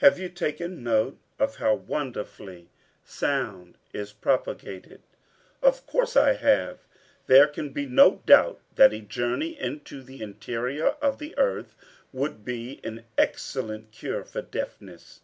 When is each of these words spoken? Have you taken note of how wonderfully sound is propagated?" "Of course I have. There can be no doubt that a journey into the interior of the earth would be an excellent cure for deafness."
Have 0.00 0.18
you 0.18 0.28
taken 0.28 0.84
note 0.84 1.16
of 1.38 1.56
how 1.56 1.72
wonderfully 1.74 2.68
sound 3.06 3.78
is 3.94 4.12
propagated?" 4.12 5.00
"Of 5.62 5.86
course 5.86 6.14
I 6.14 6.34
have. 6.34 6.80
There 7.26 7.46
can 7.46 7.70
be 7.72 7.86
no 7.86 8.20
doubt 8.26 8.60
that 8.74 8.92
a 8.92 9.00
journey 9.00 9.58
into 9.58 10.02
the 10.02 10.20
interior 10.20 10.88
of 11.00 11.16
the 11.18 11.34
earth 11.38 11.74
would 12.12 12.44
be 12.44 12.82
an 12.84 13.06
excellent 13.16 13.92
cure 13.92 14.24
for 14.24 14.42
deafness." 14.42 15.22